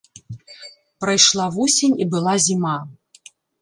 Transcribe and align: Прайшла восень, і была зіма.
Прайшла 1.05 1.45
восень, 1.59 1.95
і 2.05 2.11
была 2.17 2.33
зіма. 2.51 2.77